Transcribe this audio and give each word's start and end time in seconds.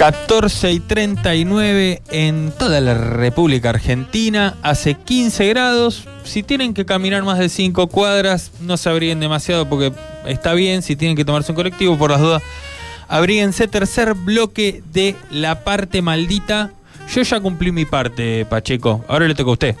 14 0.00 0.72
y 0.72 0.80
39 0.80 2.02
en 2.10 2.52
toda 2.58 2.80
la 2.80 2.94
República 2.94 3.68
Argentina, 3.68 4.56
hace 4.62 4.94
15 4.94 5.48
grados. 5.48 6.08
Si 6.24 6.42
tienen 6.42 6.74
que 6.74 6.84
caminar 6.84 7.22
más 7.22 7.38
de 7.38 7.48
5 7.48 7.86
cuadras, 7.88 8.52
no 8.60 8.76
se 8.76 8.88
abríen 8.88 9.20
demasiado 9.20 9.68
porque 9.68 9.92
está 10.26 10.54
bien. 10.54 10.82
Si 10.82 10.96
tienen 10.96 11.16
que 11.16 11.24
tomarse 11.24 11.52
un 11.52 11.56
colectivo, 11.56 11.98
por 11.98 12.10
las 12.10 12.20
dudas, 12.20 12.42
abríguense. 13.08 13.68
Tercer 13.68 14.14
bloque 14.14 14.82
de 14.92 15.16
la 15.30 15.64
parte 15.64 16.02
maldita. 16.02 16.72
Yo 17.12 17.22
ya 17.22 17.40
cumplí 17.40 17.72
mi 17.72 17.84
parte, 17.84 18.44
Pacheco. 18.44 19.04
Ahora 19.08 19.26
le 19.26 19.34
toca 19.34 19.50
a 19.50 19.52
usted. 19.54 19.76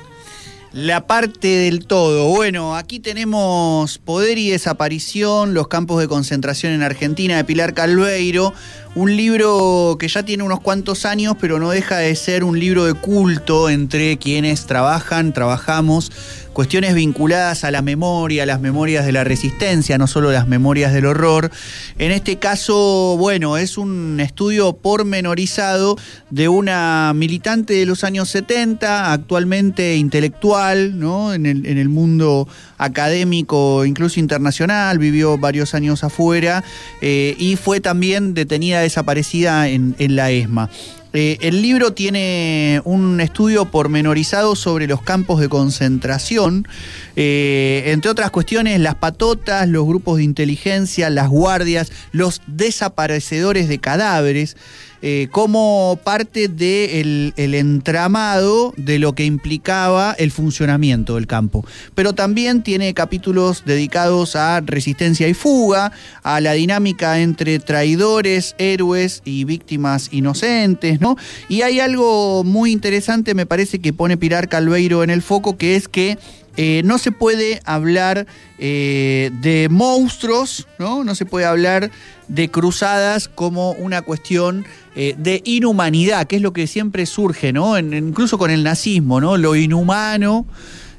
La 0.72 1.08
parte 1.08 1.48
del 1.48 1.84
todo. 1.84 2.28
Bueno, 2.28 2.76
aquí 2.76 3.00
tenemos 3.00 3.98
Poder 3.98 4.38
y 4.38 4.50
Desaparición, 4.50 5.52
los 5.52 5.66
campos 5.66 6.00
de 6.00 6.06
concentración 6.06 6.72
en 6.72 6.82
Argentina 6.84 7.36
de 7.36 7.42
Pilar 7.42 7.74
Calveiro, 7.74 8.54
un 8.94 9.16
libro 9.16 9.96
que 9.98 10.08
ya 10.08 10.22
tiene 10.24 10.42
unos 10.42 10.60
cuantos 10.60 11.04
años, 11.04 11.36
pero 11.40 11.58
no 11.58 11.70
deja 11.70 11.98
de 11.98 12.14
ser 12.16 12.42
un 12.42 12.58
libro 12.58 12.84
de 12.84 12.94
culto 12.94 13.70
entre 13.70 14.16
quienes 14.18 14.66
trabajan, 14.66 15.32
trabajamos 15.32 16.10
cuestiones 16.52 16.94
vinculadas 16.94 17.64
a 17.64 17.70
la 17.70 17.80
memoria, 17.80 18.44
las 18.44 18.60
memorias 18.60 19.06
de 19.06 19.12
la 19.12 19.24
resistencia, 19.24 19.98
no 19.98 20.06
solo 20.06 20.32
las 20.32 20.48
memorias 20.48 20.92
del 20.92 21.06
horror. 21.06 21.50
En 21.98 22.10
este 22.10 22.38
caso, 22.38 23.16
bueno, 23.18 23.56
es 23.56 23.78
un 23.78 24.18
estudio 24.20 24.72
pormenorizado 24.74 25.96
de 26.30 26.48
una 26.48 27.12
militante 27.14 27.74
de 27.74 27.86
los 27.86 28.04
años 28.04 28.28
70, 28.30 29.12
actualmente 29.12 29.96
intelectual, 29.96 30.98
¿no? 30.98 31.32
En 31.32 31.46
el, 31.46 31.66
en 31.66 31.78
el 31.78 31.88
mundo 31.88 32.48
académico, 32.78 33.84
incluso 33.84 34.18
internacional, 34.20 34.98
vivió 34.98 35.38
varios 35.38 35.74
años 35.74 36.02
afuera 36.02 36.64
eh, 37.00 37.36
y 37.38 37.56
fue 37.56 37.80
también 37.80 38.34
detenida 38.34 38.79
desaparecida 38.80 39.68
en, 39.68 39.94
la 39.98 40.30
ESMA. 40.30 40.70
Eh, 41.12 41.38
el 41.40 41.60
libro 41.60 41.92
tiene 41.92 42.80
un 42.84 43.20
estudio 43.20 43.64
pormenorizado 43.64 44.54
sobre 44.54 44.86
los 44.86 45.02
campos 45.02 45.40
de 45.40 45.48
concentración, 45.48 46.68
eh, 47.16 47.82
entre 47.86 48.10
otras 48.10 48.30
cuestiones, 48.30 48.78
las 48.78 48.94
patotas, 48.94 49.68
los 49.68 49.86
grupos 49.86 50.18
de 50.18 50.24
inteligencia, 50.24 51.10
las 51.10 51.28
guardias, 51.28 51.90
los 52.12 52.42
desaparecedores 52.46 53.68
de 53.68 53.78
cadáveres. 53.78 54.56
Eh, 55.02 55.28
como 55.30 55.98
parte 56.04 56.48
del 56.48 57.32
el 57.36 57.54
entramado 57.54 58.74
de 58.76 58.98
lo 58.98 59.14
que 59.14 59.24
implicaba 59.24 60.14
el 60.18 60.30
funcionamiento 60.30 61.14
del 61.14 61.26
campo. 61.26 61.64
Pero 61.94 62.12
también 62.12 62.62
tiene 62.62 62.92
capítulos 62.92 63.62
dedicados 63.64 64.36
a 64.36 64.60
resistencia 64.60 65.26
y 65.26 65.32
fuga, 65.32 65.92
a 66.22 66.40
la 66.40 66.52
dinámica 66.52 67.18
entre 67.20 67.58
traidores, 67.60 68.54
héroes 68.58 69.22
y 69.24 69.44
víctimas 69.44 70.08
inocentes, 70.12 71.00
¿no? 71.00 71.16
Y 71.48 71.62
hay 71.62 71.80
algo 71.80 72.44
muy 72.44 72.70
interesante, 72.70 73.34
me 73.34 73.46
parece, 73.46 73.78
que 73.78 73.94
pone 73.94 74.18
Pilar 74.18 74.48
Calveiro 74.48 75.02
en 75.02 75.08
el 75.08 75.22
foco, 75.22 75.56
que 75.56 75.76
es 75.76 75.88
que 75.88 76.18
eh, 76.56 76.82
no 76.84 76.98
se 76.98 77.12
puede 77.12 77.60
hablar 77.64 78.26
eh, 78.58 79.30
de 79.40 79.68
monstruos, 79.70 80.66
¿no? 80.78 81.04
No 81.04 81.14
se 81.14 81.24
puede 81.24 81.46
hablar 81.46 81.90
de 82.28 82.48
cruzadas 82.50 83.28
como 83.28 83.72
una 83.72 84.02
cuestión 84.02 84.66
eh, 84.96 85.14
de 85.16 85.42
inhumanidad, 85.44 86.26
que 86.26 86.36
es 86.36 86.42
lo 86.42 86.52
que 86.52 86.66
siempre 86.66 87.06
surge, 87.06 87.52
¿no? 87.52 87.78
incluso 87.78 88.38
con 88.38 88.50
el 88.50 88.64
nazismo, 88.64 89.20
¿no? 89.20 89.36
Lo 89.36 89.54
inhumano. 89.56 90.46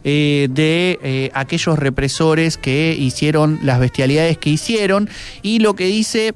de 0.03 1.29
aquellos 1.35 1.77
represores 1.77 2.57
que 2.57 2.95
hicieron 2.97 3.59
las 3.61 3.79
bestialidades 3.79 4.39
que 4.39 4.49
hicieron 4.49 5.07
y 5.43 5.59
lo 5.59 5.75
que 5.75 5.85
dice 5.85 6.33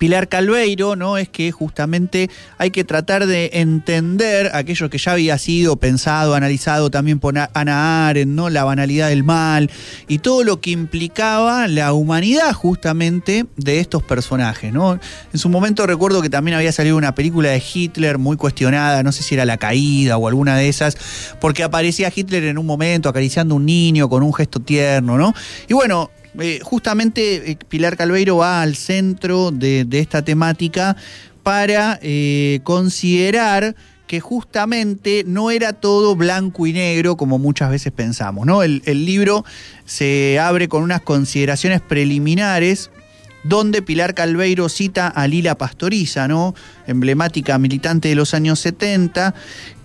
Pilar 0.00 0.28
Calveiro, 0.28 0.96
¿no? 0.96 1.18
Es 1.18 1.28
que 1.28 1.52
justamente 1.52 2.30
hay 2.56 2.70
que 2.70 2.84
tratar 2.84 3.26
de 3.26 3.50
entender 3.52 4.50
aquello 4.54 4.88
que 4.88 4.96
ya 4.96 5.12
había 5.12 5.36
sido 5.36 5.76
pensado, 5.76 6.34
analizado 6.34 6.90
también 6.90 7.18
por 7.18 7.34
Ana 7.36 8.08
Arendt, 8.08 8.32
¿no? 8.32 8.48
La 8.48 8.64
banalidad 8.64 9.10
del 9.10 9.24
mal 9.24 9.70
y 10.08 10.20
todo 10.20 10.42
lo 10.42 10.62
que 10.62 10.70
implicaba 10.70 11.68
la 11.68 11.92
humanidad 11.92 12.54
justamente 12.54 13.44
de 13.58 13.80
estos 13.80 14.02
personajes, 14.02 14.72
¿no? 14.72 14.98
En 15.34 15.38
su 15.38 15.50
momento 15.50 15.86
recuerdo 15.86 16.22
que 16.22 16.30
también 16.30 16.56
había 16.56 16.72
salido 16.72 16.96
una 16.96 17.14
película 17.14 17.50
de 17.50 17.62
Hitler 17.62 18.16
muy 18.16 18.38
cuestionada, 18.38 19.02
no 19.02 19.12
sé 19.12 19.22
si 19.22 19.34
era 19.34 19.44
La 19.44 19.58
Caída 19.58 20.16
o 20.16 20.26
alguna 20.28 20.56
de 20.56 20.70
esas, 20.70 20.96
porque 21.42 21.62
aparecía 21.62 22.10
Hitler 22.14 22.44
en 22.44 22.56
un 22.56 22.64
momento 22.64 23.10
acariciando 23.10 23.54
a 23.54 23.58
un 23.58 23.66
niño 23.66 24.08
con 24.08 24.22
un 24.22 24.32
gesto 24.32 24.60
tierno, 24.60 25.18
¿no? 25.18 25.34
Y 25.68 25.74
bueno, 25.74 26.10
eh, 26.38 26.60
justamente 26.62 27.50
eh, 27.50 27.58
Pilar 27.68 27.96
Calveiro 27.96 28.36
va 28.36 28.62
al 28.62 28.76
centro 28.76 29.50
de, 29.50 29.86
esta 29.92 30.22
temática 30.22 30.96
para 31.42 31.98
eh, 32.02 32.60
considerar 32.62 33.74
que 34.06 34.20
justamente 34.20 35.24
no 35.26 35.50
era 35.50 35.72
todo 35.72 36.16
blanco 36.16 36.66
y 36.66 36.72
negro 36.72 37.16
como 37.16 37.38
muchas 37.38 37.70
veces 37.70 37.92
pensamos. 37.92 38.46
¿no? 38.46 38.62
El, 38.62 38.82
el 38.84 39.04
libro 39.04 39.44
se 39.84 40.38
abre 40.38 40.68
con 40.68 40.82
unas 40.82 41.00
consideraciones 41.00 41.80
preliminares 41.80 42.90
donde 43.44 43.82
Pilar 43.82 44.14
Calveiro 44.14 44.68
cita 44.68 45.08
a 45.08 45.26
Lila 45.26 45.56
Pastoriza, 45.56 46.28
¿no? 46.28 46.54
emblemática 46.86 47.58
militante 47.58 48.08
de 48.08 48.14
los 48.14 48.34
años 48.34 48.60
70, 48.60 49.34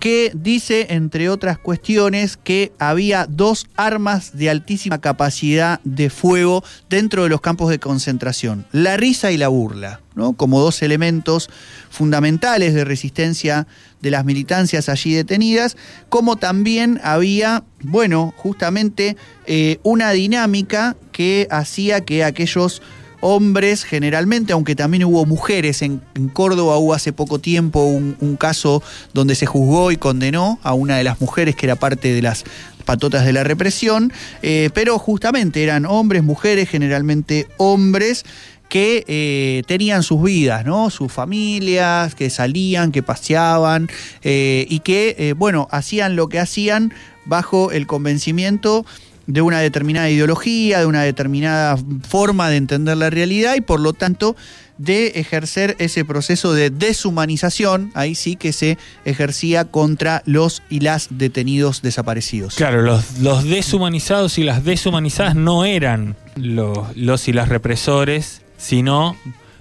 que 0.00 0.32
dice, 0.34 0.88
entre 0.90 1.28
otras 1.28 1.58
cuestiones, 1.58 2.36
que 2.36 2.72
había 2.78 3.26
dos 3.28 3.66
armas 3.76 4.36
de 4.36 4.50
altísima 4.50 5.00
capacidad 5.00 5.80
de 5.84 6.10
fuego 6.10 6.64
dentro 6.88 7.22
de 7.22 7.28
los 7.28 7.40
campos 7.40 7.70
de 7.70 7.78
concentración, 7.78 8.66
la 8.72 8.96
risa 8.96 9.30
y 9.32 9.36
la 9.36 9.48
burla, 9.48 10.00
¿no? 10.14 10.34
como 10.34 10.60
dos 10.60 10.82
elementos 10.82 11.48
fundamentales 11.90 12.74
de 12.74 12.84
resistencia 12.84 13.66
de 14.00 14.10
las 14.10 14.24
militancias 14.24 14.88
allí 14.88 15.14
detenidas, 15.14 15.76
como 16.08 16.36
también 16.36 17.00
había, 17.02 17.64
bueno, 17.82 18.34
justamente 18.36 19.16
eh, 19.46 19.78
una 19.82 20.10
dinámica 20.10 20.96
que 21.12 21.48
hacía 21.50 22.02
que 22.02 22.24
aquellos 22.24 22.82
hombres 23.20 23.84
generalmente, 23.84 24.52
aunque 24.52 24.74
también 24.74 25.04
hubo 25.04 25.24
mujeres. 25.26 25.82
En, 25.82 26.00
Córdoba 26.32 26.76
hubo 26.78 26.94
hace 26.94 27.12
poco 27.12 27.38
tiempo 27.38 27.84
un, 27.84 28.36
caso 28.36 28.82
donde 29.14 29.34
se 29.34 29.46
juzgó 29.46 29.92
y 29.92 29.96
condenó 29.96 30.58
a 30.62 30.74
una 30.74 30.96
de 30.96 31.04
las 31.04 31.20
mujeres 31.20 31.56
que 31.56 31.66
era 31.66 31.76
parte 31.76 32.12
de 32.12 32.22
las 32.22 32.44
patotas 32.84 33.24
de 33.24 33.32
la 33.32 33.44
represión, 33.44 34.12
eh, 34.42 34.70
pero 34.72 34.98
justamente 34.98 35.62
eran 35.62 35.86
hombres, 35.86 36.22
mujeres, 36.22 36.68
generalmente 36.68 37.48
hombres 37.56 38.24
que 38.68 39.04
eh, 39.06 39.62
tenían 39.66 40.02
sus 40.02 40.22
vidas, 40.22 40.64
¿no? 40.64 40.90
Sus 40.90 41.12
familias, 41.12 42.14
que 42.14 42.30
salían, 42.30 42.92
que 42.92 43.02
paseaban 43.02 43.88
eh, 44.22 44.66
y 44.68 44.80
que, 44.80 45.34
bueno, 45.36 45.68
hacían 45.70 46.16
lo 46.16 46.28
que 46.28 46.40
hacían 46.40 46.92
bajo 47.26 47.70
el 47.72 47.86
convencimiento 47.86 48.84
de 49.26 49.42
una 49.42 49.60
determinada 49.60 50.08
ideología, 50.08 50.80
de 50.80 50.86
una 50.86 51.02
determinada 51.02 51.76
forma 52.08 52.48
de 52.48 52.56
entender 52.56 52.96
la 52.96 53.10
realidad 53.10 53.54
y 53.56 53.60
por 53.60 53.80
lo 53.80 53.92
tanto 53.92 54.36
de 54.78 55.08
ejercer 55.16 55.74
ese 55.78 56.04
proceso 56.04 56.52
de 56.52 56.70
deshumanización, 56.70 57.90
ahí 57.94 58.14
sí 58.14 58.36
que 58.36 58.52
se 58.52 58.76
ejercía 59.04 59.64
contra 59.64 60.22
los 60.26 60.62
y 60.68 60.80
las 60.80 61.08
detenidos 61.10 61.82
desaparecidos. 61.82 62.56
Claro, 62.56 62.82
los, 62.82 63.18
los 63.20 63.44
deshumanizados 63.44 64.38
y 64.38 64.44
las 64.44 64.64
deshumanizadas 64.64 65.34
no 65.34 65.64
eran 65.64 66.14
los, 66.36 66.94
los 66.96 67.28
y 67.28 67.32
las 67.32 67.48
represores, 67.48 68.42
sino 68.58 69.16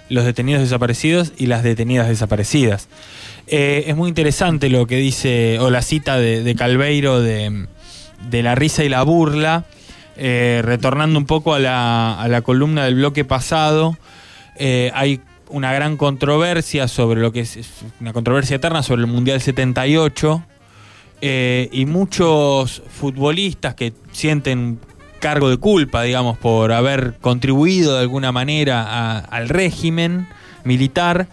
los 0.10 0.26
detenidos 0.26 0.62
desaparecidos 0.62 1.32
y 1.38 1.48
las 1.48 1.64
detenidas 1.64 2.10
desaparecidas. 2.10 2.90
Eh, 3.48 3.86
es 3.88 3.96
muy 3.96 4.10
interesante 4.10 4.70
lo 4.70 4.86
que 4.86 4.98
dice, 4.98 5.60
o 5.60 5.70
la 5.70 5.82
cita 5.82 6.18
de 6.18 6.56
Calveiro 6.56 7.22
de 7.22 7.68
de 8.30 8.44
la 8.44 8.56
risa 8.56 8.84
y 8.84 8.90
la 8.90 9.04
burla, 9.04 9.66
eh, 10.18 10.62
retornando 10.64 11.20
un 11.20 11.26
poco 11.26 11.54
a 11.54 11.60
la, 11.60 12.42
columna 12.44 12.86
del 12.86 12.96
bloque 12.96 13.26
pasado, 13.26 13.98
eh, 14.58 14.92
hay 14.94 15.20
una 15.50 15.74
gran 15.74 15.98
controversia 15.98 16.88
sobre 16.88 17.22
lo 17.22 17.32
que 17.32 17.42
es, 17.42 17.60
una 18.00 18.14
controversia 18.14 18.56
eterna 18.56 18.82
sobre 18.82 19.02
el 19.02 19.08
Mundial 19.08 19.42
78 19.42 20.44
eh, 21.22 21.70
y 21.72 21.86
muchos 21.86 22.82
futbolistas 22.90 23.76
que 23.76 23.94
sienten 24.12 24.80
cargo 25.20 25.50
de 25.50 25.58
culpa, 25.58 26.04
digamos, 26.04 26.38
por 26.38 26.72
haber 26.72 27.16
contribuido 27.20 27.96
de 27.96 28.02
alguna 28.02 28.32
manera 28.32 29.20
al 29.20 29.50
régimen 29.50 30.28
militar, 30.64 31.28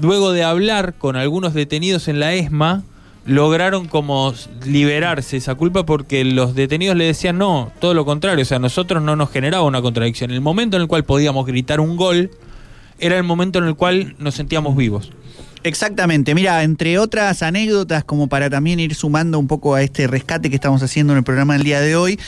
luego 0.00 0.32
de 0.32 0.44
hablar 0.44 0.94
con 0.94 1.16
algunos 1.16 1.54
detenidos 1.54 2.08
en 2.08 2.20
la 2.20 2.34
ESMA, 2.34 2.82
lograron 3.28 3.86
como 3.88 4.32
liberarse 4.64 5.36
esa 5.36 5.54
culpa 5.54 5.84
porque 5.84 6.24
los 6.24 6.54
detenidos 6.54 6.96
le 6.96 7.04
decían 7.04 7.36
no, 7.36 7.70
todo 7.78 7.92
lo 7.92 8.06
contrario, 8.06 8.42
o 8.42 8.46
sea, 8.46 8.58
nosotros 8.58 9.02
no 9.02 9.16
nos 9.16 9.30
generaba 9.30 9.64
una 9.64 9.82
contradicción. 9.82 10.30
El 10.30 10.40
momento 10.40 10.76
en 10.78 10.82
el 10.82 10.88
cual 10.88 11.04
podíamos 11.04 11.44
gritar 11.46 11.78
un 11.78 11.96
gol 11.96 12.30
era 12.98 13.18
el 13.18 13.24
momento 13.24 13.58
en 13.58 13.66
el 13.66 13.76
cual 13.76 14.16
nos 14.18 14.34
sentíamos 14.34 14.74
vivos. 14.74 15.12
Exactamente, 15.64 16.34
mira, 16.34 16.62
entre 16.62 16.98
otras 16.98 17.42
anécdotas, 17.42 18.04
como 18.04 18.28
para 18.28 18.48
también 18.48 18.78
ir 18.78 18.94
sumando 18.94 19.38
un 19.38 19.48
poco 19.48 19.74
a 19.74 19.82
este 19.82 20.06
rescate 20.06 20.50
que 20.50 20.54
estamos 20.54 20.82
haciendo 20.82 21.12
en 21.12 21.18
el 21.18 21.24
programa 21.24 21.54
del 21.54 21.64
día 21.64 21.80
de 21.80 21.96
hoy, 21.96 22.18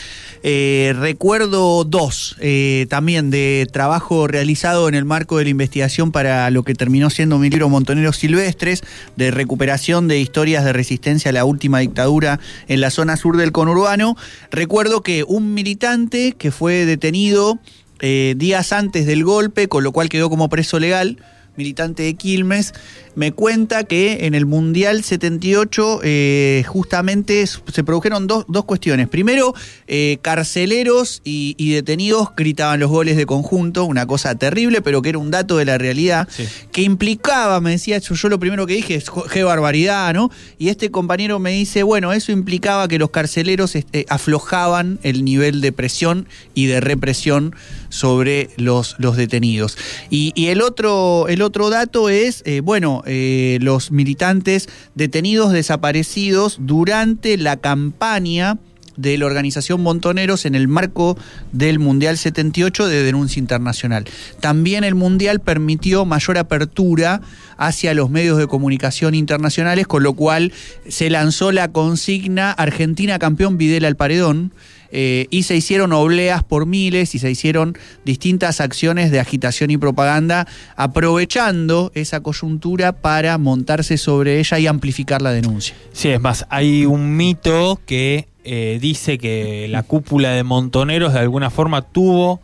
eh, 0.43 0.95
recuerdo 0.99 1.85
dos 1.85 2.37
eh, 2.41 2.87
también 2.89 3.31
de 3.31 3.69
trabajo 3.73 4.27
realizado 4.27 4.89
en 4.89 4.95
el 4.95 5.05
marco 5.05 5.39
de 5.39 5.45
la 5.45 5.51
investigación 5.51 6.13
para 6.13 6.51
lo 6.51 6.65
que 6.65 6.75
terminó 6.75 7.09
siendo 7.09 7.39
mi 7.39 7.51
libro 7.51 7.69
Montoneros 7.69 8.17
Silvestres, 8.17 8.83
de 9.17 9.31
recuperación 9.31 10.09
de 10.09 10.19
historias 10.19 10.65
de 10.65 10.73
resistencia 10.73 11.29
a 11.29 11.33
la 11.33 11.45
última 11.45 11.79
dictadura 11.79 12.41
en 12.67 12.81
la 12.81 12.91
zona 12.91 13.17
sur 13.17 13.37
del 13.37 13.53
conurbano. 13.53 14.17
Recuerdo 14.51 15.03
que 15.03 15.25
un 15.25 15.55
militante 15.55 16.33
que 16.37 16.51
fue 16.51 16.85
detenido 16.85 17.61
eh, 18.01 18.35
días 18.37 18.73
antes 18.73 19.07
del 19.07 19.25
golpe, 19.25 19.69
con 19.69 19.85
lo 19.85 19.93
cual 19.93 20.09
quedó 20.09 20.31
como 20.31 20.49
preso 20.49 20.79
legal, 20.79 21.19
militante 21.61 22.05
de 22.05 22.15
Quilmes, 22.15 22.73
me 23.15 23.33
cuenta 23.33 23.85
que 23.85 24.25
en 24.27 24.35
el 24.35 24.47
Mundial 24.47 25.05
78 25.05 26.01
eh, 26.03 26.65
justamente 26.67 27.47
se 27.47 27.85
produjeron 27.85 28.27
dos, 28.27 28.47
cuestiones. 28.65 29.09
Primero, 29.09 29.53
eh, 29.89 30.19
carceleros 30.23 31.21
y, 31.23 31.73
detenidos 31.73 32.31
gritaban 32.37 32.81
los 32.81 32.89
goles 32.89 33.17
de 33.17 33.27
conjunto, 33.27 33.85
una 33.85 34.07
cosa 34.07 34.35
terrible, 34.37 34.81
pero 34.81 35.03
que 35.03 35.11
era 35.11 35.19
un 35.19 35.31
dato 35.31 35.59
de 35.59 35.67
la 35.67 35.77
realidad, 35.77 36.29
que 36.73 36.83
implicaba, 36.83 37.61
me 37.61 37.73
decía, 37.73 37.99
yo, 37.99 38.15
yo, 38.15 38.29
lo 38.29 38.39
primero 38.39 38.67
que 38.67 38.75
dije 38.75 38.95
es 38.95 39.11
qué 39.33 39.45
barbaridad, 39.45 40.15
¿no? 40.15 40.31
Y 40.59 40.69
este 40.69 40.91
compañero 40.91 41.39
me 41.39 41.51
dice, 41.51 41.83
bueno, 41.83 42.13
eso 42.13 42.33
implicaba 42.33 42.89
que 42.89 42.99
los 42.99 43.11
carceleros 43.11 43.77
este, 43.77 44.07
aflojaban 44.09 44.99
el 45.03 45.25
nivel 45.25 45.61
de 45.61 45.73
presión 45.73 46.27
y 46.55 46.67
de 46.67 46.81
represión 46.81 47.55
sobre 47.91 48.51
los, 48.57 48.97
los 48.99 49.17
detenidos. 49.17 49.77
Y, 50.09 50.33
el, 50.47 50.63
otro, 50.63 51.27
el 51.29 51.43
otro 51.43 51.50
dato 51.51 52.09
es, 52.09 52.43
eh, 52.47 52.61
bueno, 52.61 53.03
eh, 53.07 53.59
los 53.61 53.91
militantes 53.91 54.69
detenidos 54.95 55.53
desaparecidos 55.53 56.59
durante 56.61 57.37
la 57.37 57.57
campaña 57.57 58.59
de 58.97 59.17
la 59.17 59.27
organización 59.27 59.83
Montoneros 59.83 60.45
en 60.45 60.55
el 60.55 60.69
marco 60.69 61.17
del 61.53 61.79
Mundial 61.79 62.19
78 62.19 62.87
de 62.87 63.03
denuncia 63.03 63.41
internacional. 63.41 64.05
También 64.41 64.85
el 64.85 64.95
Mundial 64.95 65.41
permitió 65.41 66.05
mayor 66.05 66.39
apertura 66.39 67.21
hacia 67.57 67.95
los 67.95 68.11
medios 68.11 68.39
de 68.39 68.47
comunicación 68.47 69.15
internacionales, 69.15 69.87
con 69.87 70.03
lo 70.03 70.15
cual 70.15 70.53
se 70.89 71.09
lanzó 71.11 71.53
la 71.53 71.69
consigna 71.69 72.53
Argentina 72.53 73.19
campeón 73.19 73.57
Videla 73.57 73.89
al 73.89 73.97
paredón 73.97 74.53
eh, 74.93 75.27
y 75.31 75.45
se 75.45 75.57
hicieron 75.57 75.93
obleas 75.93 76.43
por 76.43 76.67
miles 76.67 77.15
y 77.15 77.19
se 77.19 77.31
hicieron 77.31 77.77
distintas 78.05 78.61
acciones 78.61 79.11
de 79.11 79.21
agitación 79.21 79.71
y 79.71 79.77
propaganda, 79.77 80.47
aprovechando 80.77 81.93
esa 81.95 82.21
coyuntura 82.21 82.93
para 82.93 83.39
montarse 83.39 83.99
sobre 83.99 84.41
ella 84.41 84.59
y 84.59 84.67
amplificar 84.67 85.23
la 85.23 85.33
denuncia. 85.33 85.75
Sí, 85.93 86.09
es 86.09 86.21
más, 86.21 86.47
hay 86.51 86.87
un 86.87 87.17
mito 87.17 87.81
que 87.87 88.29
eh, 88.45 88.79
dice 88.81 89.19
que 89.19 89.69
la 89.69 89.83
cúpula 89.83 90.31
de 90.31 90.43
Montoneros 90.43 91.13
de 91.13 91.21
alguna 91.21 91.51
forma 91.51 91.83
tuvo 91.83 92.41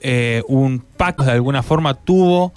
eh, 0.00 0.42
un 0.48 0.80
pacto, 0.80 1.24
de 1.24 1.32
alguna 1.32 1.62
forma 1.62 1.94
tuvo 1.94 2.52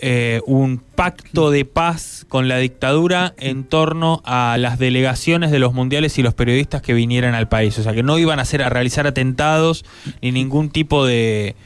eh, 0.00 0.40
un 0.46 0.78
pacto 0.78 1.50
de 1.50 1.64
paz 1.64 2.26
con 2.28 2.48
la 2.48 2.58
dictadura 2.58 3.34
en 3.38 3.64
torno 3.64 4.22
a 4.24 4.56
las 4.58 4.78
delegaciones 4.78 5.50
de 5.50 5.58
los 5.58 5.72
mundiales 5.72 6.18
y 6.18 6.22
los 6.22 6.34
periodistas 6.34 6.82
que 6.82 6.94
vinieran 6.94 7.34
al 7.34 7.48
país. 7.48 7.78
O 7.78 7.82
sea, 7.82 7.92
que 7.92 8.02
no 8.02 8.18
iban 8.18 8.38
a, 8.38 8.42
hacer, 8.42 8.62
a 8.62 8.68
realizar 8.68 9.06
atentados 9.06 9.84
ni 10.20 10.32
ningún 10.32 10.70
tipo 10.70 11.06
de, 11.06 11.56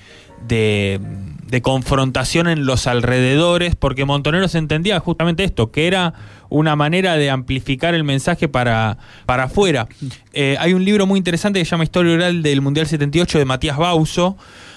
de, 0.46 1.62
confrontación 1.62 2.48
en 2.48 2.66
los 2.66 2.86
alrededores, 2.86 3.74
porque 3.74 4.04
Montoneros 4.04 4.54
entendía 4.54 5.00
justamente 5.00 5.44
esto, 5.44 5.70
que 5.70 5.86
era 5.86 6.14
una 6.48 6.76
manera 6.76 7.16
de 7.16 7.30
amplificar 7.30 7.94
el 7.94 8.04
mensaje 8.04 8.48
para, 8.48 8.98
para 9.26 9.44
afuera. 9.44 9.88
Eh, 10.32 10.56
hay 10.60 10.74
un 10.74 10.84
libro 10.84 11.06
muy 11.06 11.18
interesante 11.18 11.58
que 11.58 11.64
se 11.64 11.72
llama 11.72 11.84
Historia 11.84 12.14
Oral 12.14 12.42
del 12.42 12.60
Mundial 12.60 12.86
78 12.86 13.38
de 13.38 13.44
Matías 13.44 13.76
Bauso, 13.76 14.36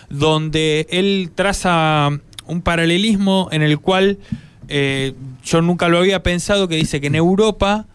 donde 0.09 0.87
él 0.89 1.31
traza 1.33 2.09
un 2.45 2.61
paralelismo 2.61 3.49
en 3.51 3.61
el 3.61 3.79
cual 3.79 4.17
eh, 4.67 5.13
yo 5.43 5.61
nunca 5.61 5.89
lo 5.89 5.97
había 5.97 6.23
pensado, 6.23 6.67
que 6.67 6.75
dice 6.75 7.01
que 7.01 7.07
en 7.07 7.15
Europa, 7.15 7.87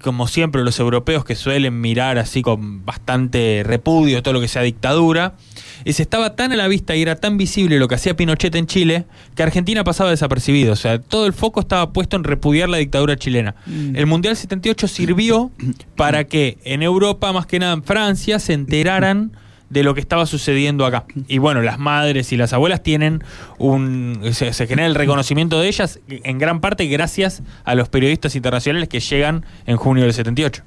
como 0.00 0.26
siempre 0.26 0.64
los 0.64 0.78
europeos 0.78 1.24
que 1.24 1.34
suelen 1.34 1.80
mirar 1.80 2.18
así 2.18 2.42
con 2.42 2.84
bastante 2.84 3.62
repudio 3.64 4.22
todo 4.22 4.34
lo 4.34 4.40
que 4.40 4.48
sea 4.48 4.62
dictadura, 4.62 5.34
se 5.92 6.02
estaba 6.02 6.34
tan 6.34 6.52
a 6.52 6.56
la 6.56 6.66
vista 6.66 6.96
y 6.96 7.02
era 7.02 7.16
tan 7.16 7.36
visible 7.36 7.78
lo 7.78 7.88
que 7.88 7.96
hacía 7.96 8.16
Pinochet 8.16 8.54
en 8.54 8.66
Chile 8.66 9.04
que 9.34 9.42
Argentina 9.42 9.84
pasaba 9.84 10.10
desapercibido. 10.10 10.72
O 10.72 10.76
sea, 10.76 10.98
todo 10.98 11.26
el 11.26 11.34
foco 11.34 11.60
estaba 11.60 11.92
puesto 11.92 12.16
en 12.16 12.24
repudiar 12.24 12.70
la 12.70 12.78
dictadura 12.78 13.16
chilena. 13.16 13.54
Mm. 13.66 13.96
El 13.96 14.06
Mundial 14.06 14.36
78 14.36 14.88
sirvió 14.88 15.50
para 15.96 16.24
que 16.24 16.56
en 16.64 16.82
Europa, 16.82 17.32
más 17.32 17.46
que 17.46 17.58
nada 17.58 17.74
en 17.74 17.84
Francia, 17.84 18.38
se 18.38 18.54
enteraran 18.54 19.32
de 19.70 19.82
lo 19.82 19.94
que 19.94 20.00
estaba 20.00 20.26
sucediendo 20.26 20.86
acá. 20.86 21.04
Y 21.28 21.38
bueno, 21.38 21.62
las 21.62 21.78
madres 21.78 22.32
y 22.32 22.36
las 22.36 22.52
abuelas 22.52 22.82
tienen 22.82 23.22
un. 23.58 24.20
Se, 24.32 24.52
se, 24.52 24.66
genera 24.66 24.86
el 24.86 24.94
reconocimiento 24.94 25.60
de 25.60 25.68
ellas 25.68 26.00
en 26.08 26.38
gran 26.38 26.60
parte 26.60 26.86
gracias 26.86 27.42
a 27.64 27.74
los 27.74 27.88
periodistas 27.88 28.36
internacionales 28.36 28.88
que 28.88 29.00
llegan 29.00 29.44
en 29.66 29.76
junio 29.76 30.04
del 30.04 30.12
78. 30.12 30.62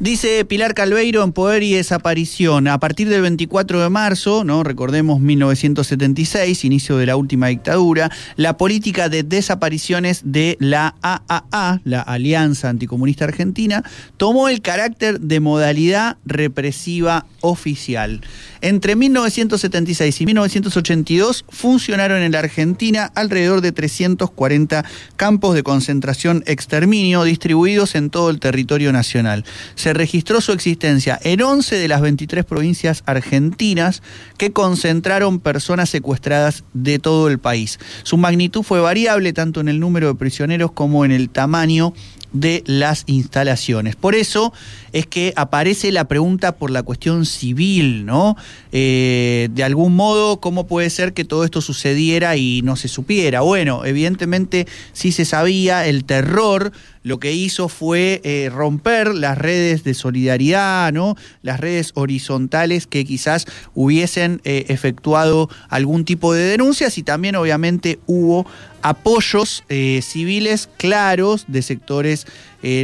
Dice 0.00 0.44
Pilar 0.44 0.74
Calveiro 0.74 1.22
en 1.22 1.32
Poder 1.32 1.62
y 1.62 1.74
Desaparición, 1.74 2.66
a 2.66 2.78
partir 2.78 3.08
del 3.08 3.22
24 3.22 3.82
de 3.82 3.88
marzo, 3.88 4.42
¿no? 4.42 4.64
recordemos 4.64 5.20
1976, 5.20 6.64
inicio 6.64 6.96
de 6.96 7.06
la 7.06 7.16
última 7.16 7.48
dictadura, 7.48 8.10
la 8.36 8.56
política 8.56 9.08
de 9.08 9.22
desapariciones 9.22 10.22
de 10.24 10.56
la 10.58 10.96
AAA, 11.02 11.80
la 11.84 12.00
Alianza 12.00 12.68
Anticomunista 12.68 13.24
Argentina, 13.24 13.84
tomó 14.16 14.48
el 14.48 14.60
carácter 14.60 15.20
de 15.20 15.40
modalidad 15.40 16.16
represiva 16.24 17.26
oficial. 17.40 18.22
Entre 18.60 18.96
1976 18.96 20.20
y 20.20 20.26
1982 20.26 21.44
funcionaron 21.48 22.22
en 22.22 22.32
la 22.32 22.38
Argentina 22.40 23.10
alrededor 23.14 23.60
de 23.60 23.72
340 23.72 24.84
campos 25.16 25.54
de 25.54 25.62
concentración 25.62 26.42
exterminio 26.46 27.24
distribuidos 27.24 27.94
en 27.94 28.10
todo 28.10 28.30
el 28.30 28.40
territorio 28.40 28.92
nacional. 28.92 29.41
Se 29.74 29.92
registró 29.92 30.40
su 30.40 30.52
existencia 30.52 31.18
en 31.22 31.42
11 31.42 31.76
de 31.76 31.88
las 31.88 32.00
23 32.00 32.44
provincias 32.44 33.02
argentinas 33.06 34.02
que 34.38 34.52
concentraron 34.52 35.40
personas 35.40 35.90
secuestradas 35.90 36.64
de 36.72 36.98
todo 36.98 37.28
el 37.28 37.38
país. 37.38 37.78
Su 38.02 38.16
magnitud 38.16 38.62
fue 38.62 38.80
variable 38.80 39.32
tanto 39.32 39.60
en 39.60 39.68
el 39.68 39.80
número 39.80 40.08
de 40.08 40.14
prisioneros 40.14 40.72
como 40.72 41.04
en 41.04 41.12
el 41.12 41.30
tamaño 41.30 41.92
de 42.32 42.62
las 42.66 43.04
instalaciones. 43.06 43.96
Por 43.96 44.14
eso 44.14 44.52
es 44.92 45.06
que 45.06 45.32
aparece 45.36 45.92
la 45.92 46.08
pregunta 46.08 46.56
por 46.56 46.70
la 46.70 46.82
cuestión 46.82 47.26
civil, 47.26 48.06
¿no? 48.06 48.36
Eh, 48.72 49.48
de 49.52 49.64
algún 49.64 49.94
modo, 49.94 50.40
¿cómo 50.40 50.66
puede 50.66 50.90
ser 50.90 51.12
que 51.12 51.24
todo 51.24 51.44
esto 51.44 51.60
sucediera 51.60 52.36
y 52.36 52.62
no 52.62 52.76
se 52.76 52.88
supiera? 52.88 53.42
Bueno, 53.42 53.84
evidentemente 53.84 54.66
sí 54.92 55.12
se 55.12 55.24
sabía, 55.24 55.86
el 55.86 56.04
terror 56.04 56.72
lo 57.02 57.18
que 57.18 57.32
hizo 57.32 57.68
fue 57.68 58.20
eh, 58.24 58.50
romper 58.52 59.14
las 59.14 59.38
redes 59.38 59.84
de 59.84 59.94
solidaridad, 59.94 60.92
¿no? 60.92 61.16
Las 61.42 61.60
redes 61.60 61.92
horizontales 61.94 62.86
que 62.86 63.04
quizás 63.04 63.46
hubiesen 63.74 64.40
eh, 64.44 64.66
efectuado 64.68 65.48
algún 65.68 66.04
tipo 66.04 66.32
de 66.32 66.44
denuncias 66.44 66.98
y 66.98 67.02
también 67.02 67.36
obviamente 67.36 67.98
hubo 68.06 68.46
apoyos 68.82 69.62
civiles 69.68 70.68
claros 70.76 71.44
de 71.46 71.62
sectores 71.62 72.26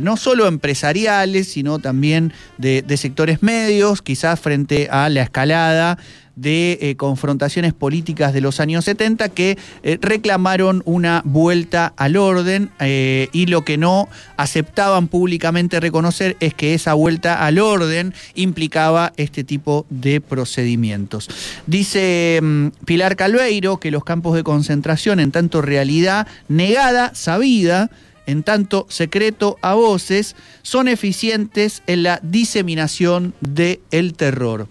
no 0.03 0.17
solo 0.17 0.47
empresariales, 0.47 1.49
sino 1.49 1.81
también 1.81 2.33
de 2.57 2.97
sectores 2.97 3.43
medios, 3.43 4.01
quizás 4.01 4.39
frente 4.39 4.89
a 4.93 5.09
la 5.09 5.23
escalada 5.23 5.99
de 6.41 6.79
eh, 6.81 6.97
confrontaciones 6.97 7.75
políticas 7.75 8.33
de 8.33 8.41
los 8.41 8.61
años 8.61 8.85
70 8.85 9.29
que 9.31 9.59
eh, 9.83 9.99
reclamaron 10.01 10.83
una 10.85 11.23
vuelta 11.25 11.93
al 11.97 12.17
orden 12.17 12.71
eh, 12.79 13.29
y 13.33 13.47
lo 13.47 13.65
que 13.65 13.77
no 13.77 14.09
aceptaban 14.37 15.09
públicamente 15.09 15.81
reconocer 15.81 16.37
es 16.41 16.55
que 16.55 16.75
esa 16.75 16.95
vuelta 16.95 17.45
al 17.45 17.59
orden 17.59 18.15
implicaba 18.35 19.13
este 19.17 19.43
tipo 19.43 19.85
de 19.91 20.21
procedimientos. 20.21 21.29
Dice 21.67 22.39
mm, 22.41 22.69
Pilar 22.85 23.17
Calveiro 23.17 23.79
que 23.79 23.91
los 23.91 24.05
campos 24.05 24.37
de 24.37 24.45
concentración 24.45 25.19
en 25.19 25.33
tanto 25.33 25.61
realidad 25.61 26.29
negada, 26.49 27.15
sabida, 27.15 27.91
en 28.27 28.45
tanto 28.45 28.87
secreto 28.89 29.57
a 29.63 29.75
voces, 29.75 30.37
son 30.63 30.87
eficientes 30.87 31.83
en 31.87 32.05
la 32.05 32.21
diseminación 32.23 33.35
del 33.41 34.15
terror. 34.15 34.69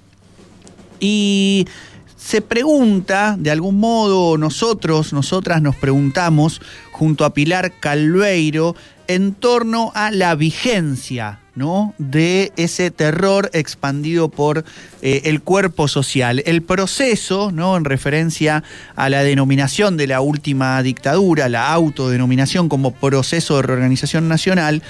Y 1.00 1.68
se 2.16 2.42
pregunta, 2.42 3.36
de 3.38 3.51
algún 3.51 3.80
modo 3.80 4.38
nosotros, 4.38 5.13
nosotras 5.13 5.62
nos 5.62 5.75
preguntamos, 5.75 6.62
junto 6.92 7.25
a 7.25 7.34
Pilar 7.34 7.74
Calveiro, 7.80 8.75
en 9.08 9.34
torno 9.34 9.92
a 9.96 10.12
la 10.12 10.36
vigencia 10.36 11.39
¿no? 11.58 11.96
de 11.98 12.54
ese 12.56 12.92
terror 12.92 13.50
expandido 13.52 14.30
por 14.30 14.64
eh, 15.02 15.22
el 15.26 15.42
cuerpo 15.42 15.88
social. 15.88 16.44
El 16.46 16.62
proceso, 16.62 17.52
¿no? 17.52 17.76
en 17.76 17.84
referencia 17.84 18.64
a 18.96 19.10
la 19.10 19.24
denominación 19.24 19.98
de 19.98 20.06
la 20.06 20.22
última 20.22 20.82
dictadura, 20.84 21.50
la 21.50 21.74
autodenominación 21.74 22.70
como 22.70 22.92
proceso 22.92 23.58
de 23.58 23.64
reorganización 23.64 24.28
nacional, 24.28 24.84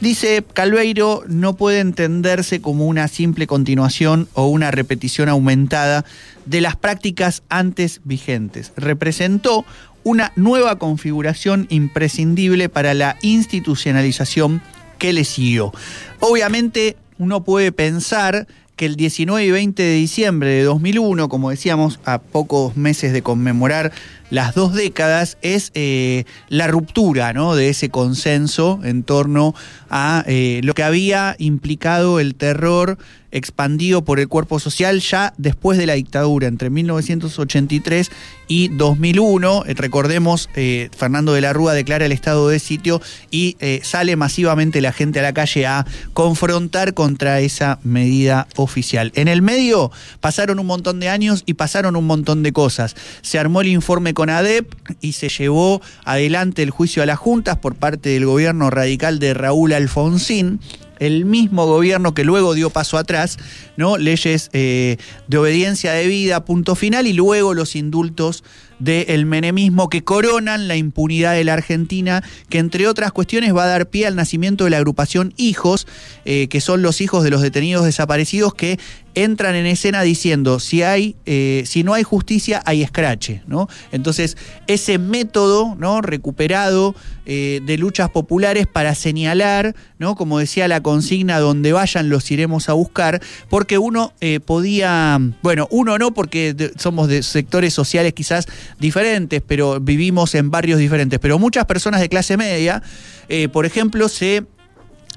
dice 0.00 0.44
Calveiro, 0.52 1.24
no 1.26 1.56
puede 1.56 1.80
entenderse 1.80 2.60
como 2.60 2.86
una 2.86 3.08
simple 3.08 3.46
continuación 3.46 4.28
o 4.34 4.46
una 4.48 4.70
repetición 4.70 5.30
aumentada 5.30 6.04
de 6.44 6.60
las 6.60 6.76
prácticas 6.76 7.42
antes 7.48 8.02
vigentes. 8.04 8.72
Representó 8.76 9.64
una 10.04 10.32
nueva 10.36 10.78
configuración 10.78 11.66
imprescindible 11.70 12.68
para 12.68 12.92
la 12.94 13.16
institucionalización 13.22 14.60
que 15.00 15.12
le 15.12 15.24
siguió. 15.24 15.72
Obviamente 16.20 16.96
uno 17.18 17.42
puede 17.42 17.72
pensar 17.72 18.46
que 18.76 18.86
el 18.86 18.94
19 18.94 19.44
y 19.44 19.50
20 19.50 19.82
de 19.82 19.94
diciembre 19.94 20.50
de 20.50 20.62
2001, 20.62 21.28
como 21.28 21.50
decíamos, 21.50 21.98
a 22.04 22.18
pocos 22.18 22.76
meses 22.76 23.12
de 23.12 23.22
conmemorar 23.22 23.92
las 24.30 24.54
dos 24.54 24.72
décadas, 24.72 25.36
es 25.42 25.72
eh, 25.74 26.24
la 26.48 26.66
ruptura 26.68 27.30
de 27.30 27.68
ese 27.68 27.90
consenso 27.90 28.80
en 28.82 29.02
torno 29.02 29.54
a 29.90 30.24
eh, 30.26 30.60
lo 30.64 30.74
que 30.74 30.82
había 30.82 31.36
implicado 31.38 32.20
el 32.20 32.34
terror 32.34 32.98
expandido 33.32 34.02
por 34.02 34.18
el 34.18 34.26
cuerpo 34.26 34.58
social 34.58 34.98
ya 35.00 35.32
después 35.38 35.78
de 35.78 35.86
la 35.86 35.94
dictadura, 35.94 36.48
entre 36.48 36.68
1983 36.68 38.10
y 38.48 38.68
2001. 38.68 39.64
Eh, 39.66 39.74
recordemos, 39.74 40.48
Fernando 40.96 41.32
de 41.32 41.40
la 41.40 41.52
Rúa 41.52 41.74
declara 41.74 42.06
el 42.06 42.12
estado 42.12 42.48
de 42.48 42.58
sitio 42.58 43.00
y 43.30 43.56
sale 43.82 44.16
masivamente 44.16 44.80
la 44.80 44.92
gente 44.92 45.20
a 45.20 45.22
la 45.22 45.32
calle 45.32 45.66
a 45.66 45.86
confrontar 46.12 46.94
contra 46.94 47.40
esa 47.40 47.78
medida 47.84 48.48
oficial. 48.56 49.12
En 49.14 49.28
el 49.28 49.42
medio 49.42 49.92
pasaron 50.20 50.58
un 50.58 50.66
montón 50.66 50.98
de 50.98 51.08
años 51.08 51.44
y 51.46 51.54
pasaron 51.54 51.94
un 51.94 52.06
montón 52.06 52.42
de 52.42 52.52
cosas. 52.52 52.96
Se 53.22 53.38
armó 53.38 53.60
el 53.60 53.68
informe 53.68 54.12
con 54.20 54.28
ADEP 54.28 54.70
y 55.00 55.12
se 55.12 55.30
llevó 55.30 55.80
adelante 56.04 56.62
el 56.62 56.68
juicio 56.68 57.02
a 57.02 57.06
las 57.06 57.18
juntas 57.18 57.56
por 57.56 57.74
parte 57.74 58.10
del 58.10 58.26
gobierno 58.26 58.68
radical 58.68 59.18
de 59.18 59.32
Raúl 59.32 59.72
Alfonsín 59.72 60.60
el 60.98 61.24
mismo 61.24 61.64
gobierno 61.64 62.12
que 62.12 62.24
luego 62.24 62.52
dio 62.52 62.68
paso 62.68 62.98
atrás, 62.98 63.38
¿no? 63.80 63.96
Leyes 63.96 64.50
eh, 64.52 64.98
de 65.26 65.38
obediencia 65.38 65.92
debida, 65.92 66.44
punto 66.44 66.74
final, 66.74 67.06
y 67.06 67.14
luego 67.14 67.54
los 67.54 67.74
indultos 67.74 68.44
del 68.78 69.26
menemismo 69.26 69.88
que 69.88 70.02
coronan 70.04 70.66
la 70.66 70.76
impunidad 70.76 71.34
de 71.34 71.44
la 71.44 71.52
Argentina, 71.54 72.22
que 72.48 72.58
entre 72.58 72.88
otras 72.88 73.12
cuestiones 73.12 73.54
va 73.54 73.64
a 73.64 73.68
dar 73.68 73.90
pie 73.90 74.06
al 74.06 74.16
nacimiento 74.16 74.64
de 74.64 74.70
la 74.70 74.78
agrupación 74.78 75.34
Hijos, 75.36 75.86
eh, 76.24 76.48
que 76.48 76.60
son 76.60 76.82
los 76.82 77.00
hijos 77.00 77.24
de 77.24 77.30
los 77.30 77.42
detenidos 77.42 77.84
desaparecidos 77.84 78.54
que 78.54 78.78
entran 79.14 79.56
en 79.56 79.66
escena 79.66 80.02
diciendo 80.02 80.60
si 80.60 80.84
hay 80.84 81.16
eh, 81.26 81.64
si 81.66 81.82
no 81.82 81.94
hay 81.94 82.04
justicia 82.04 82.62
hay 82.64 82.84
escrache 82.84 83.42
no 83.48 83.68
entonces 83.90 84.36
ese 84.68 84.98
método 84.98 85.74
no 85.74 86.00
recuperado 86.00 86.94
de 87.26 87.76
luchas 87.78 88.10
populares 88.10 88.66
para 88.66 88.94
señalar 88.94 89.76
no 89.98 90.16
como 90.16 90.38
decía 90.38 90.66
la 90.66 90.80
consigna 90.80 91.38
donde 91.38 91.72
vayan 91.72 92.08
los 92.08 92.28
iremos 92.30 92.68
a 92.68 92.72
buscar 92.72 93.20
porque 93.48 93.69
uno 93.78 94.12
podía 94.44 95.18
bueno 95.42 95.66
uno 95.70 95.98
no 95.98 96.12
porque 96.12 96.54
somos 96.76 97.08
de 97.08 97.22
sectores 97.22 97.74
sociales 97.74 98.12
quizás 98.12 98.46
diferentes, 98.78 99.42
pero 99.46 99.80
vivimos 99.80 100.34
en 100.34 100.50
barrios 100.50 100.78
diferentes. 100.78 101.18
Pero 101.18 101.38
muchas 101.38 101.64
personas 101.66 102.00
de 102.00 102.08
clase 102.08 102.36
media, 102.36 102.82
eh, 103.28 103.48
por 103.48 103.66
ejemplo, 103.66 104.08
se 104.08 104.44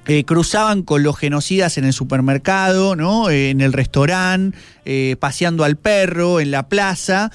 eh, 0.06 0.24
cruzaban 0.24 0.84
con 0.84 1.04
los 1.04 1.18
genocidas 1.18 1.78
en 1.78 1.86
el 1.86 1.94
supermercado, 1.94 2.96
¿no? 2.96 3.30
Eh, 3.30 3.50
en 3.50 3.62
el 3.62 3.74
restaurante, 3.74 4.58
paseando 5.18 5.64
al 5.64 5.78
perro, 5.78 6.42
en 6.42 6.52
la 6.52 6.68
plaza, 6.68 7.32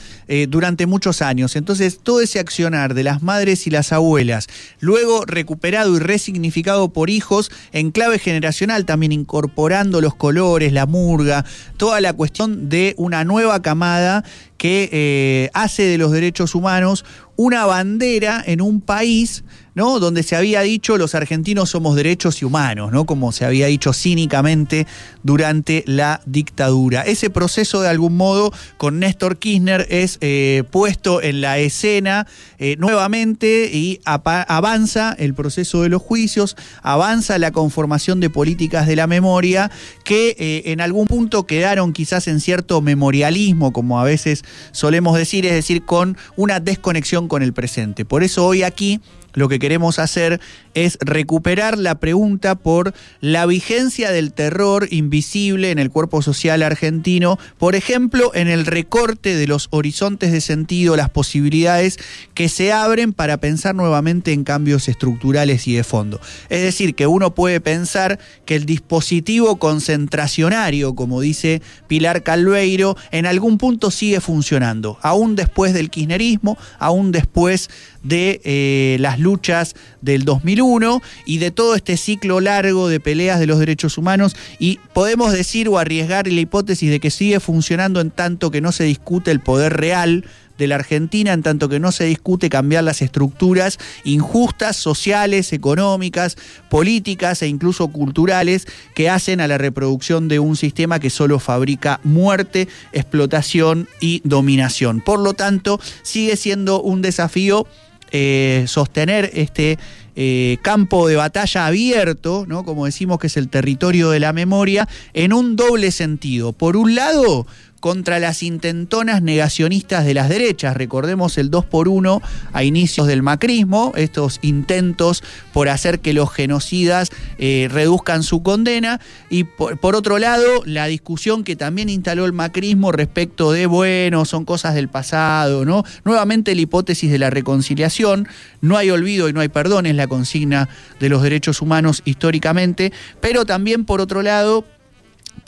durante 0.49 0.85
muchos 0.85 1.23
años. 1.23 1.57
Entonces, 1.57 1.99
todo 2.03 2.21
ese 2.21 2.41
accionar 2.41 2.93
de 2.93 3.03
las 3.03 3.23
madres 3.23 3.67
y 3.67 3.71
las 3.71 3.91
abuelas, 3.91 4.49
luego 4.81 5.25
recuperado 5.25 5.97
y 5.97 5.99
resignificado 5.99 6.93
por 6.93 7.09
hijos 7.09 7.51
en 7.73 7.91
clave 7.91 8.19
generacional, 8.19 8.85
también 8.85 9.13
incorporando 9.13 10.03
los 10.03 10.15
colores, 10.15 10.75
la 10.75 10.85
murga, 10.85 11.47
toda 11.79 12.03
la 12.03 12.13
cuestión 12.13 12.69
de 12.69 12.95
una 12.99 13.25
nueva 13.25 13.63
camada 13.63 14.25
que 14.59 14.91
eh, 14.93 15.51
hace 15.55 15.85
de 15.85 15.99
los 15.99 16.13
derechos 16.13 16.55
humanos 16.55 17.05
una 17.37 17.65
bandera 17.65 18.43
en 18.45 18.61
un 18.61 18.81
país 18.81 19.45
donde 19.79 20.23
se 20.23 20.35
había 20.35 20.63
dicho 20.63 20.99
los 20.99 21.15
argentinos 21.15 21.71
somos 21.71 21.95
derechos 21.95 22.43
y 22.43 22.45
humanos, 22.45 22.93
¿no? 22.93 23.07
como 23.07 23.31
se 23.31 23.45
había 23.45 23.67
dicho 23.69 23.93
cínicamente 23.93 24.87
durante 25.23 25.85
la 25.87 26.21
dictadura. 26.27 27.03
Ese 27.03 27.31
proceso 27.31 27.81
de 27.81 27.89
algún 27.89 28.17
modo 28.17 28.53
con 28.77 28.99
Néstor 28.99 29.39
Kirchner 29.39 29.87
es 29.89 30.19
eh, 30.21 30.65
puesto 30.71 31.23
en 31.23 31.41
la 31.41 31.59
escena 31.59 32.27
eh, 32.59 32.77
nuevamente 32.79 33.71
y 33.73 34.01
avanza 34.05 35.15
el 35.17 35.35
proceso 35.35 35.83
de 35.83 35.89
los 35.89 36.03
juicios, 36.03 36.57
avanza 36.83 37.39
la 37.39 37.53
conformación 37.53 38.19
de 38.21 38.31
políticas 38.31 38.87
de 38.87 38.97
la 38.97 39.07
memoria 39.07 39.71
que 40.05 40.63
en 40.67 40.81
algún 40.81 41.07
punto 41.07 41.47
quedaron 41.47 41.93
quizás 41.93 42.27
en 42.27 42.41
cierto 42.41 42.81
memorialismo, 42.81 43.73
como 43.73 44.01
a 44.01 44.05
veces 44.05 44.45
solemos 44.73 45.17
decir, 45.17 45.47
es 45.47 45.53
decir, 45.53 45.85
con 45.85 46.17
una 46.37 46.61
desconexión 46.61 47.29
con 47.29 47.43
el 47.43 47.53
presente. 47.53 48.05
Por 48.05 48.25
eso 48.25 48.45
hoy 48.45 48.63
aquí 48.63 49.01
lo 49.35 49.49
que 49.49 49.59
queremos 49.59 49.99
hacer 49.99 50.41
es 50.75 50.99
recuperar 51.01 51.79
la 51.79 51.97
pregunta 52.01 52.55
por 52.55 52.95
la 53.21 53.47
vigencia 53.47 54.11
del 54.11 54.33
terror 54.33 54.89
invisible 54.91 55.71
en 55.71 55.79
el 55.79 55.91
cuerpo 55.91 56.23
social 56.23 56.63
argentino, 56.63 57.39
por 57.59 57.75
ejemplo, 57.75 58.31
en 58.35 58.49
el 58.49 58.67
recorte 58.67 59.37
de 59.37 59.47
los 59.47 59.69
horizontes 59.71 60.33
de 60.33 60.41
sentido, 60.41 60.97
las 60.97 61.11
posibilidades 61.11 61.99
que 62.35 62.49
se 62.49 62.73
abren 62.73 63.13
para 63.13 63.39
pensar 63.39 63.75
nuevamente 63.75 64.33
en 64.33 64.45
cambios 64.45 64.89
estructurales 64.89 65.67
y 65.67 65.75
de 65.75 65.85
fondo. 65.85 66.21
Es 66.49 66.63
decir, 66.63 66.95
que 66.95 67.07
uno 67.07 67.35
puede 67.35 67.61
pensar 67.61 68.19
que 68.45 68.57
el 68.57 68.67
dispositivo 68.67 69.59
concentracionario, 69.59 70.95
como 70.95 71.21
dice 71.21 71.63
Pilar 71.87 72.23
Calveiro, 72.23 72.97
en 73.11 73.27
algún 73.27 73.59
punto 73.59 73.91
sigue 73.91 74.21
funcionando, 74.21 74.99
aún 75.03 75.37
después 75.37 75.75
del 75.75 75.91
kirchnerismo, 75.91 76.59
aún 76.79 77.13
después 77.13 77.69
de 78.03 78.41
eh, 78.45 78.97
las 79.01 79.19
luchas 79.19 79.75
del 80.01 80.25
2001 80.25 81.03
y 81.27 81.39
de 81.39 81.51
todo 81.51 81.75
este 81.75 81.97
ciclo 81.97 82.41
largo 82.41 82.89
de 82.89 83.01
peleas 83.01 83.41
de 83.41 83.47
los 83.47 83.59
derechos 83.59 83.99
humanos 83.99 84.37
y 84.59 84.79
podemos 84.93 85.33
decir 85.33 85.69
o 85.69 85.79
arriesgar 85.79 86.27
la 86.27 86.41
hipótesis 86.41 86.91
de 86.91 87.01
que 87.01 87.11
sigue 87.11 87.41
funcionando 87.41 88.01
en 88.01 88.11
tanto 88.11 88.51
que 88.51 88.61
no 88.61 88.73
se 88.73 88.85
discute 88.85 89.31
el 89.31 89.41
poder 89.41 89.75
real 89.75 90.25
de 90.59 90.67
la 90.67 90.75
Argentina 90.75 91.33
en 91.33 91.43
tanto 91.43 91.69
que 91.69 91.81
no 91.81 91.93
se 91.93 92.05
discute 92.05 92.51
cambiar 92.51 92.85
las 92.85 93.01
estructuras 93.01 93.79
injustas, 94.05 94.77
sociales, 94.77 95.53
económicas, 95.53 96.37
políticas 96.69 97.41
e 97.43 97.47
incluso 97.47 97.89
culturales 97.89 98.67
que 98.95 99.09
hacen 99.09 99.41
a 99.41 99.49
la 99.49 99.57
reproducción 99.57 100.29
de 100.29 100.41
un 100.41 100.57
sistema 100.57 100.99
que 100.99 101.11
solo 101.11 101.39
fabrica 101.39 102.01
muerte, 102.03 102.69
explotación 102.93 103.89
y 104.01 104.21
dominación. 104.25 105.01
Por 105.01 105.21
lo 105.21 105.33
tanto, 105.33 105.81
sigue 106.03 106.37
siendo 106.37 106.83
un 106.83 107.01
desafío 107.01 107.67
eh, 108.11 108.65
sostener 108.67 109.31
este 109.35 109.79
eh, 110.17 110.59
campo 110.63 111.07
de 111.07 111.17
batalla 111.17 111.67
abierto, 111.67 112.45
¿no? 112.49 112.65
como 112.65 112.87
decimos 112.87 113.19
que 113.19 113.29
es 113.29 113.37
el 113.37 113.49
territorio 113.49 114.11
de 114.11 114.19
la 114.19 114.33
memoria, 114.33 114.89
en 115.15 115.33
un 115.33 115.55
doble 115.55 115.93
sentido. 115.93 116.53
Por 116.53 116.77
un 116.77 116.95
lado, 116.95 117.47
contra 117.81 118.19
las 118.19 118.43
intentonas 118.43 119.23
negacionistas 119.23 120.05
de 120.05 120.15
las 120.15 120.29
derechas. 120.29 120.77
Recordemos 120.77 121.39
el 121.39 121.51
2 121.51 121.65
por 121.65 121.89
1 121.89 122.21
a 122.53 122.65
inicios 122.65 123.07
del 123.07 123.23
macrismo, 123.23 123.93
estos 123.97 124.39
intentos 124.43 125.23
por 125.53 125.69
hacer 125.69 126.01
que 126.01 126.13
los 126.13 126.33
genocidas 126.33 127.11
eh, 127.39 127.69
reduzcan 127.71 128.23
su 128.23 128.43
condena. 128.43 129.01
Y 129.31 129.45
por, 129.45 129.95
otro 129.95 130.19
lado, 130.19 130.63
la 130.65 130.87
discusión 130.87 131.45
que 131.45 131.57
también 131.57 131.89
instaló 131.89 132.25
el 132.25 132.33
macrismo 132.33 132.93
respecto 132.93 133.53
de, 133.53 133.67
bueno, 133.67 134.25
son 134.25 134.45
cosas 134.45 134.75
del 134.75 134.89
pasado, 134.89 135.65
¿no? 135.65 135.85
Nuevamente 136.05 136.55
la 136.55 136.61
hipótesis 136.61 137.11
de 137.11 137.19
la 137.19 137.31
reconciliación, 137.31 138.29
no 138.61 138.77
hay 138.77 138.91
olvido 138.91 139.29
y 139.29 139.33
no 139.33 139.41
hay 139.41 139.49
perdón, 139.49 139.87
es 139.87 139.95
la 139.95 140.07
consigna 140.07 140.69
de 141.01 141.09
los 141.09 141.23
derechos 141.23 141.63
humanos 141.63 142.03
históricamente, 142.05 142.93
pero 143.21 143.45
también 143.45 143.85
por 143.85 144.01
otro 144.01 144.23
lado, 144.23 144.65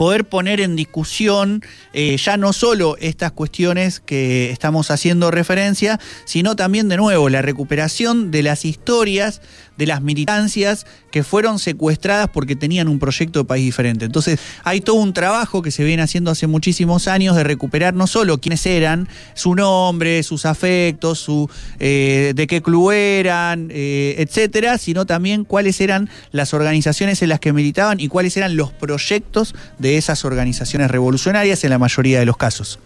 poder 0.01 0.25
poner 0.25 0.63
en 0.63 0.77
discusión 0.77 1.63
eh, 1.93 2.17
ya 2.17 2.39
no 2.39 2.55
solo 2.55 2.97
estas 3.01 3.33
cuestiones 3.33 4.01
que 4.01 4.51
estamos 4.51 4.91
haciendo 4.91 5.31
referencia, 5.31 6.01
sino 6.25 6.57
también 6.57 6.89
de 6.89 6.97
nuevo 6.97 7.29
la 7.29 7.43
recuperación 7.43 8.31
de 8.31 8.43
las 8.43 8.65
historias 8.65 9.43
de 9.81 9.87
las 9.87 10.03
militancias 10.03 10.87
que 11.11 11.25
fueron 11.25 11.59
secuestradas 11.59 12.29
porque 12.29 12.55
tenían 12.55 12.87
un 12.87 12.99
proyecto 12.99 13.41
de 13.41 13.45
país 13.47 13.65
diferente. 13.65 14.05
Entonces 14.05 14.39
hay 14.63 14.83
todo 14.83 14.97
un 14.97 15.15
trabajo 15.15 15.63
que 15.63 15.71
se 15.71 15.85
viene 15.85 16.03
haciendo 16.03 16.31
hace 16.31 16.47
muchísimos 16.47 17.09
años 17.09 17.35
de 17.35 17.45
recuperar 17.45 17.95
no 17.95 18.07
solo 18.07 18.39
quiénes 18.43 18.65
eran, 18.67 19.09
su 19.35 19.55
nombre, 19.55 20.23
sus 20.23 20.45
afectos, 20.45 21.19
su, 21.19 21.51
eh, 21.79 22.33
de 22.37 22.47
qué 22.47 22.61
club 22.61 22.91
eran, 22.91 23.71
eh, 23.73 24.17
etcétera, 24.19 24.77
sino 24.77 25.07
también 25.07 25.45
cuáles 25.45 25.81
eran 25.81 26.11
las 26.31 26.53
organizaciones 26.53 27.23
en 27.23 27.31
las 27.31 27.41
que 27.41 27.55
militaban 27.55 28.01
y 28.01 28.09
cuáles 28.09 28.37
eran 28.37 28.57
los 28.57 28.73
proyectos 28.73 29.55
de 29.91 29.99
esas 29.99 30.25
organizaciones 30.25 30.91
revolucionarias 30.91 31.65
en 31.65 31.71
la 31.71 31.79
mayoría 31.79 32.21
de 32.21 32.27
los 32.27 32.37
casos. 32.37 32.79